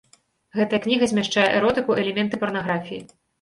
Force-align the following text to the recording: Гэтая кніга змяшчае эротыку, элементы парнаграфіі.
Гэтая 0.59 0.79
кніга 0.85 1.09
змяшчае 1.11 1.43
эротыку, 1.59 1.99
элементы 2.05 2.41
парнаграфіі. 2.47 3.01